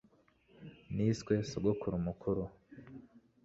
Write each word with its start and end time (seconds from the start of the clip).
Niswe 0.95 1.33
sogokuru 1.49 1.97
mukuru 2.07 2.43